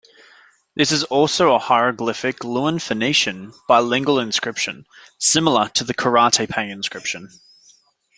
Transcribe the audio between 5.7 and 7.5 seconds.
to the Karatepe inscription.